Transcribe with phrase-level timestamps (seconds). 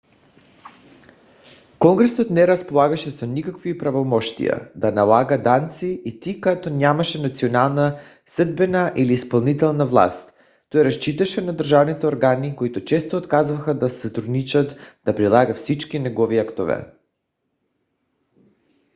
[1.79, 8.93] конгресът не разполагаше с никакви правомощия да налага данъци и тъй като нямаше национална съдебна
[8.97, 10.33] или изпълнителна власт
[10.69, 14.75] той разчиташе на държавните органи които често отказваха да сътрудничат
[15.05, 16.87] да прилагат всички негови актове